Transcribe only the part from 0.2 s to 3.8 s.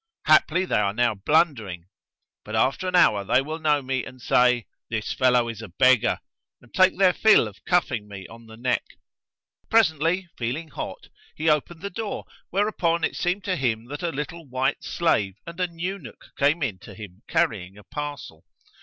Haply they are now blundering; but after an hour they will